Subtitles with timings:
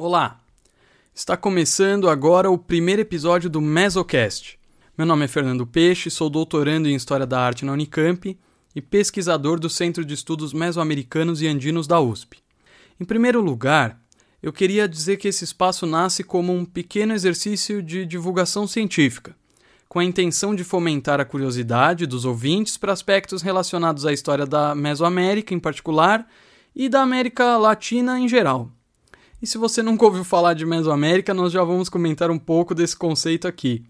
[0.00, 0.38] Olá!
[1.12, 4.56] Está começando agora o primeiro episódio do Mesocast.
[4.96, 8.38] Meu nome é Fernando Peixe, sou doutorando em História da Arte na Unicamp
[8.76, 12.38] e pesquisador do Centro de Estudos Mesoamericanos e Andinos da USP.
[13.00, 14.00] Em primeiro lugar,
[14.40, 19.34] eu queria dizer que esse espaço nasce como um pequeno exercício de divulgação científica,
[19.88, 24.76] com a intenção de fomentar a curiosidade dos ouvintes para aspectos relacionados à história da
[24.76, 26.24] Mesoamérica em particular
[26.72, 28.70] e da América Latina em geral.
[29.40, 32.96] E se você nunca ouviu falar de Mesoamérica, nós já vamos comentar um pouco desse
[32.96, 33.84] conceito aqui.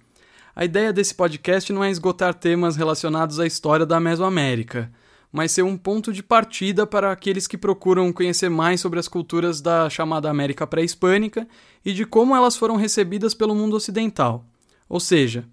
[0.55, 4.92] A ideia desse podcast não é esgotar temas relacionados à história da Mesoamérica,
[5.33, 9.62] mas ser um ponto de partida para aqueles que procuram conhecer mais sobre as culturas
[9.62, 11.48] da chamada América pré-hispânica
[11.83, 14.44] e de como elas foram recebidas pelo mundo ocidental.
[14.87, 15.47] Ou seja,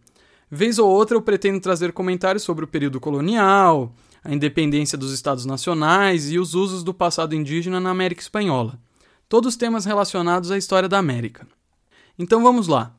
[0.52, 5.45] vez ou outra eu pretendo trazer comentários sobre o período colonial, a independência dos estados
[5.45, 8.78] nacionais e os usos do passado indígena na América espanhola
[9.28, 11.48] todos temas relacionados à história da América.
[12.18, 12.95] Então vamos lá.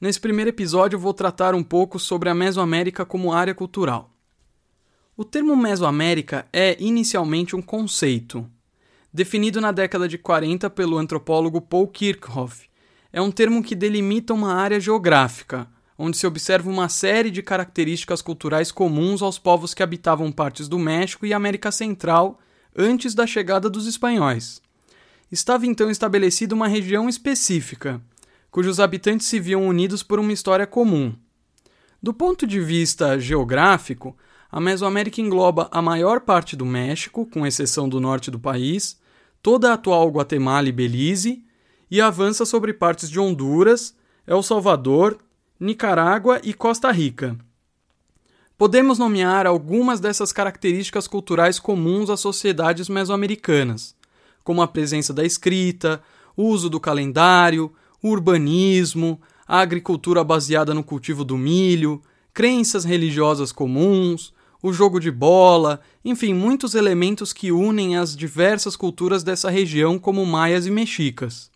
[0.00, 4.10] Nesse primeiro episódio vou tratar um pouco sobre a Mesoamérica como área cultural.
[5.16, 8.46] O termo Mesoamérica é inicialmente um conceito,
[9.12, 12.68] definido na década de 40 pelo antropólogo Paul Kirchhoff.
[13.12, 15.66] É um termo que delimita uma área geográfica,
[15.96, 20.78] onde se observa uma série de características culturais comuns aos povos que habitavam partes do
[20.78, 22.38] México e América Central
[22.76, 24.60] antes da chegada dos espanhóis
[25.30, 28.00] estava então estabelecida uma região específica,
[28.50, 31.14] cujos habitantes se viam unidos por uma história comum.
[32.02, 34.16] Do ponto de vista geográfico,
[34.50, 38.98] a Mesoamérica engloba a maior parte do México, com exceção do norte do país,
[39.42, 41.44] toda a atual Guatemala e Belize,
[41.90, 43.94] e avança sobre partes de Honduras,
[44.26, 45.18] El Salvador,
[45.58, 47.36] Nicarágua e Costa Rica.
[48.58, 53.95] Podemos nomear algumas dessas características culturais comuns às sociedades mesoamericanas,
[54.46, 56.00] como a presença da escrita,
[56.36, 62.00] o uso do calendário, o urbanismo, a agricultura baseada no cultivo do milho,
[62.32, 69.24] crenças religiosas comuns, o jogo de bola, enfim, muitos elementos que unem as diversas culturas
[69.24, 71.50] dessa região, como maias e mexicas.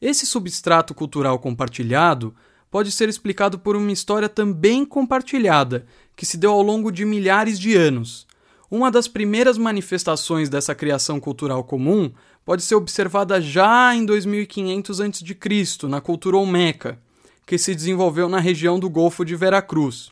[0.00, 2.34] Esse substrato cultural compartilhado
[2.70, 5.84] pode ser explicado por uma história também compartilhada,
[6.16, 8.26] que se deu ao longo de milhares de anos,
[8.74, 12.10] uma das primeiras manifestações dessa criação cultural comum
[12.44, 16.98] pode ser observada já em 2500 a.C., na cultura olmeca,
[17.46, 20.10] que se desenvolveu na região do Golfo de Veracruz.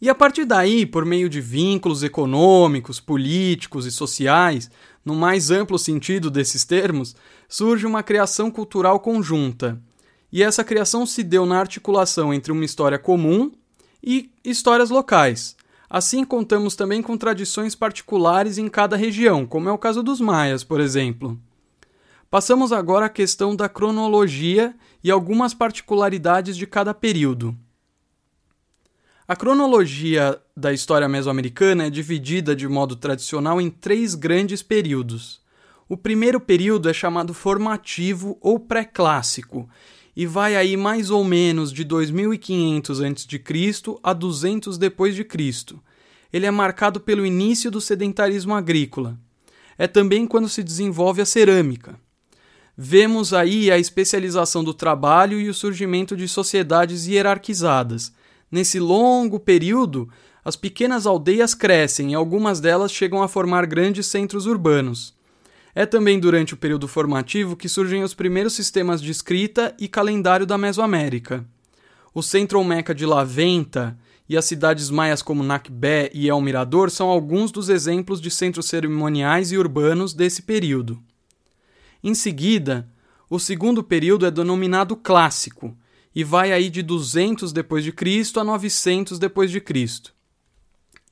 [0.00, 4.70] E a partir daí, por meio de vínculos econômicos, políticos e sociais,
[5.04, 7.16] no mais amplo sentido desses termos,
[7.48, 9.80] surge uma criação cultural conjunta.
[10.30, 13.50] E essa criação se deu na articulação entre uma história comum
[14.00, 15.56] e histórias locais,
[15.96, 20.64] Assim, contamos também com tradições particulares em cada região, como é o caso dos maias,
[20.64, 21.38] por exemplo.
[22.28, 24.74] Passamos agora à questão da cronologia
[25.04, 27.56] e algumas particularidades de cada período.
[29.28, 35.40] A cronologia da história mesoamericana é dividida de modo tradicional em três grandes períodos.
[35.88, 39.68] O primeiro período é chamado formativo ou pré-clássico
[40.16, 43.42] e vai aí mais ou menos de 2500 a.C.
[44.02, 45.80] a 200 depois de Cristo.
[46.32, 49.18] Ele é marcado pelo início do sedentarismo agrícola.
[49.76, 51.98] É também quando se desenvolve a cerâmica.
[52.76, 58.12] Vemos aí a especialização do trabalho e o surgimento de sociedades hierarquizadas.
[58.50, 60.08] Nesse longo período,
[60.44, 65.13] as pequenas aldeias crescem e algumas delas chegam a formar grandes centros urbanos.
[65.74, 70.46] É também durante o período formativo que surgem os primeiros sistemas de escrita e calendário
[70.46, 71.44] da Mesoamérica.
[72.14, 73.98] O centro Olmeca de Laventa
[74.28, 78.66] e as cidades maias como Nakbé e El Mirador são alguns dos exemplos de centros
[78.66, 81.02] cerimoniais e urbanos desse período.
[82.02, 82.88] Em seguida,
[83.28, 85.76] o segundo período é denominado clássico
[86.14, 90.14] e vai aí de 200 depois de Cristo a 900 depois de Cristo.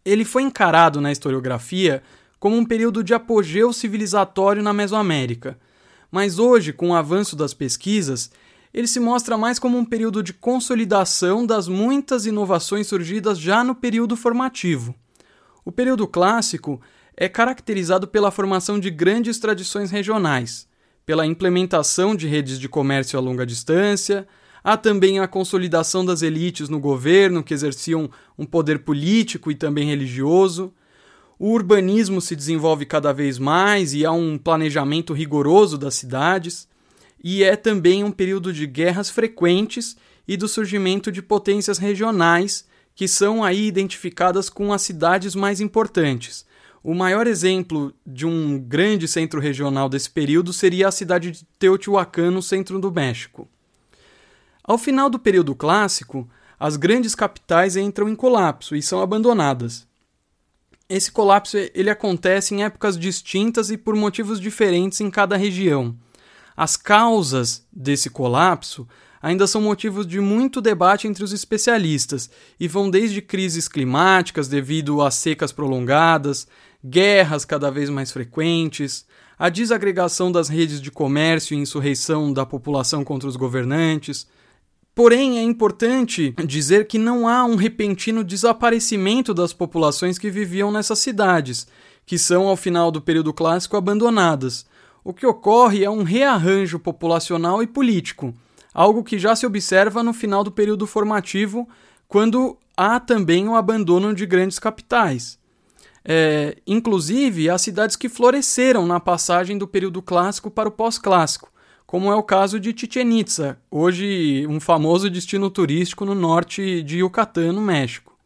[0.04, 2.02] Ele foi encarado na historiografia
[2.42, 5.56] como um período de apogeu civilizatório na Mesoamérica.
[6.10, 8.32] Mas hoje, com o avanço das pesquisas,
[8.74, 13.76] ele se mostra mais como um período de consolidação das muitas inovações surgidas já no
[13.76, 14.92] período formativo.
[15.64, 16.80] O período clássico
[17.16, 20.66] é caracterizado pela formação de grandes tradições regionais,
[21.06, 24.26] pela implementação de redes de comércio a longa distância,
[24.64, 29.86] há também a consolidação das elites no governo que exerciam um poder político e também
[29.86, 30.74] religioso.
[31.44, 36.68] O urbanismo se desenvolve cada vez mais e há um planejamento rigoroso das cidades,
[37.20, 39.96] e é também um período de guerras frequentes
[40.28, 46.46] e do surgimento de potências regionais que são aí identificadas com as cidades mais importantes,
[46.84, 52.30] O maior exemplo de um grande centro regional desse período seria a cidade de Teotihuacan,
[52.30, 53.48] no centro do México.
[54.62, 56.28] Ao final do período clássico,
[56.58, 59.90] as grandes capitais entram em colapso e são abandonadas.
[60.94, 65.96] Esse colapso ele acontece em épocas distintas e por motivos diferentes em cada região.
[66.54, 68.86] As causas desse colapso
[69.22, 72.28] ainda são motivos de muito debate entre os especialistas
[72.60, 76.46] e vão desde crises climáticas devido a secas prolongadas,
[76.84, 79.06] guerras cada vez mais frequentes,
[79.38, 84.26] a desagregação das redes de comércio e insurreição da população contra os governantes.
[84.94, 90.98] Porém, é importante dizer que não há um repentino desaparecimento das populações que viviam nessas
[90.98, 91.66] cidades,
[92.04, 94.66] que são, ao final do período clássico, abandonadas.
[95.02, 98.34] O que ocorre é um rearranjo populacional e político,
[98.74, 101.66] algo que já se observa no final do período formativo,
[102.06, 105.38] quando há também o abandono de grandes capitais.
[106.04, 111.51] É, inclusive, há cidades que floresceram na passagem do período clássico para o pós-clássico,
[111.86, 116.98] como é o caso de Chichen Itza, hoje um famoso destino turístico no norte de
[116.98, 118.16] Yucatán, no México.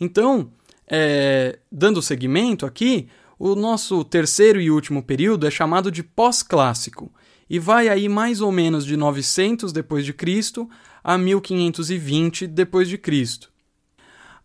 [0.00, 0.50] Então,
[0.86, 3.08] é, dando seguimento aqui,
[3.38, 7.12] o nosso terceiro e último período é chamado de pós-clássico
[7.48, 10.68] e vai aí mais ou menos de 900 depois de Cristo
[11.02, 13.50] a 1520 depois de Cristo.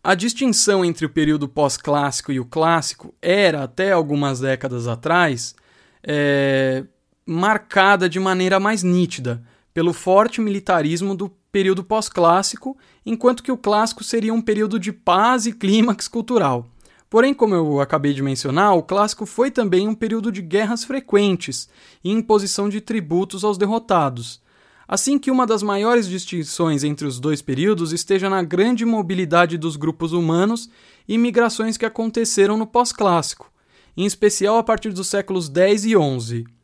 [0.02, 5.54] A distinção entre o período pós-clássico e o clássico era, até algumas décadas atrás,
[6.02, 6.84] é,
[7.30, 9.42] marcada de maneira mais nítida
[9.74, 15.44] pelo forte militarismo do período pós-clássico, enquanto que o clássico seria um período de paz
[15.44, 16.66] e clímax cultural.
[17.10, 21.68] Porém, como eu acabei de mencionar, o clássico foi também um período de guerras frequentes
[22.02, 24.40] e imposição de tributos aos derrotados.
[24.86, 29.76] Assim que uma das maiores distinções entre os dois períodos esteja na grande mobilidade dos
[29.76, 30.70] grupos humanos
[31.06, 33.52] e migrações que aconteceram no pós-clássico,
[33.94, 36.57] em especial a partir dos séculos 10 e 11.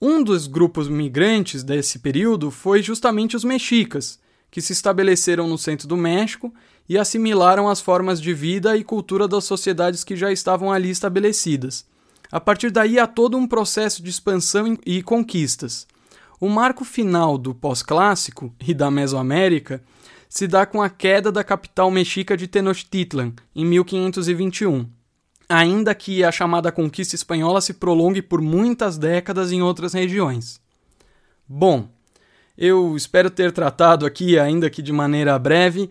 [0.00, 5.88] Um dos grupos migrantes desse período foi justamente os mexicas, que se estabeleceram no centro
[5.88, 6.54] do México
[6.88, 11.84] e assimilaram as formas de vida e cultura das sociedades que já estavam ali estabelecidas.
[12.30, 15.86] A partir daí há todo um processo de expansão e conquistas.
[16.40, 19.82] O marco final do pós-clássico e da Mesoamérica
[20.28, 24.86] se dá com a queda da capital mexica de Tenochtitlan, em 1521,
[25.48, 30.60] ainda que a chamada conquista espanhola se prolongue por muitas décadas em outras regiões.
[31.48, 31.88] Bom,
[32.56, 35.88] eu espero ter tratado aqui, ainda que de maneira breve,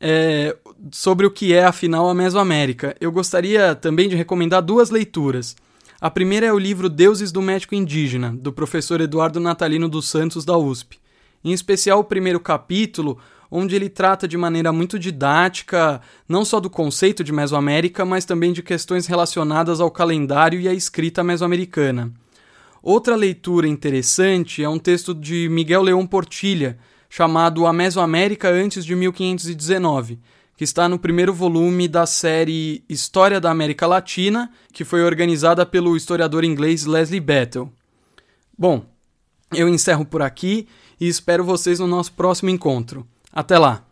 [0.00, 0.56] é,
[0.90, 2.96] sobre o que é afinal a Mesoamérica.
[3.00, 5.54] Eu gostaria também de recomendar duas leituras.
[6.00, 10.44] A primeira é o livro Deuses do México Indígena, do professor Eduardo Natalino dos Santos,
[10.44, 10.98] da USP.
[11.46, 16.68] Em especial o primeiro capítulo, onde ele trata de maneira muito didática não só do
[16.68, 22.12] conceito de Mesoamérica, mas também de questões relacionadas ao calendário e à escrita mesoamericana.
[22.82, 26.78] Outra leitura interessante é um texto de Miguel Leão Portilha,
[27.08, 30.18] chamado A Mesoamérica antes de 1519,
[30.56, 35.96] que está no primeiro volume da série História da América Latina, que foi organizada pelo
[35.96, 37.70] historiador inglês Leslie Battle.
[38.58, 38.84] Bom,
[39.54, 40.66] eu encerro por aqui
[41.00, 43.06] e espero vocês no nosso próximo encontro.
[43.32, 43.85] Até lá!